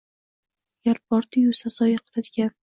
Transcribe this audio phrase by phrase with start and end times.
[0.85, 2.59] Agar bordi-yu sazoyi qiladigan